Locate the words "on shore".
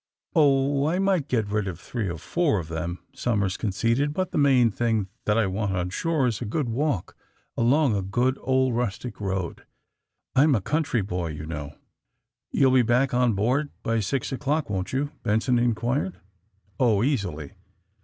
5.77-6.25